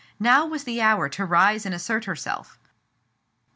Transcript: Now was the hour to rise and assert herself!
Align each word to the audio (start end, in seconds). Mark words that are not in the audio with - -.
Now 0.19 0.47
was 0.47 0.63
the 0.63 0.81
hour 0.81 1.09
to 1.09 1.25
rise 1.25 1.63
and 1.63 1.75
assert 1.75 2.05
herself! 2.05 2.57